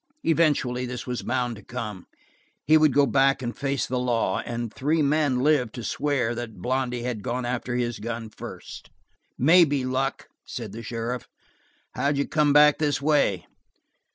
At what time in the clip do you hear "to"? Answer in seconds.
1.57-1.61, 5.75-5.83